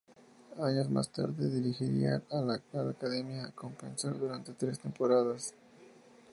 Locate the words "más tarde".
0.89-1.47